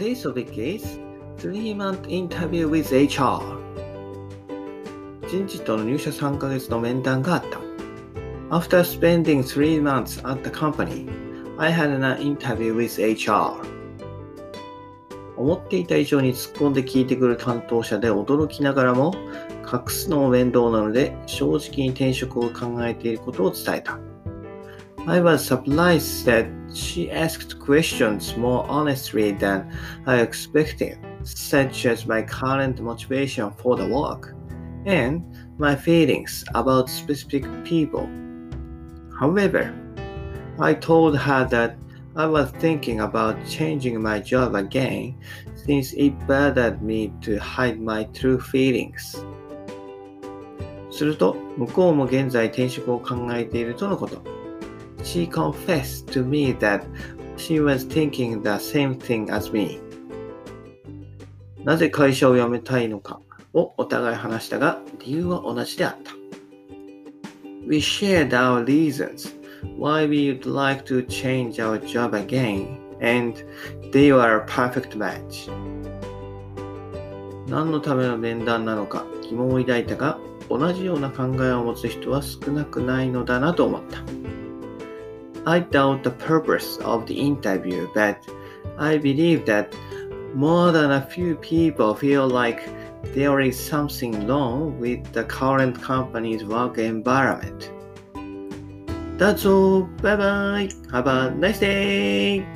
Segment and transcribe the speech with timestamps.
[0.00, 0.98] Today's topic is
[1.36, 3.42] three month interview with HR
[5.28, 7.58] 人事との入社3ヶ月の面談があった
[8.48, 11.06] After spending three months at the company,
[11.58, 13.62] I had an interview with HR
[15.36, 19.12] 思っていた以上に突っ込んで聞いてくる担当者で驚きながらも
[19.70, 23.98] 隠すのも面倒なので正直に転職を考えていることを伝えた
[25.07, 29.71] I was surprised that she asked questions more honestly than
[30.07, 34.33] I expected, such as my current motivation for the work
[34.85, 35.23] and
[35.57, 38.09] my feelings about specific people.
[39.19, 39.73] However,
[40.59, 41.77] I told her that
[42.15, 45.17] I was thinking about changing my job again
[45.53, 49.23] since it bothered me to hide my true feelings.
[50.91, 54.38] すると、向こうも現在転職を考えているとのこと。
[55.02, 56.84] She confessed to me that
[57.36, 59.80] she was thinking the same thing as me.
[61.64, 63.20] なぜ会社を辞めたいのか
[63.52, 66.12] をお互い話したが、理由は同じであった。
[67.66, 69.36] We shared our reasons
[69.78, 73.44] why we would like to change our job again, and
[73.92, 75.50] they were a perfect match.
[77.48, 84.02] 何のための面談なのか疑問を抱いたが、同じような考えを持つ人は少なくないのだなと思った。
[85.46, 88.26] I doubt the purpose of the interview, but
[88.78, 89.74] I believe that
[90.34, 92.68] more than a few people feel like
[93.14, 97.72] there is something wrong with the current company's work environment.
[99.18, 99.82] That's all.
[100.02, 100.68] Bye bye.
[100.92, 102.46] Have a nice day.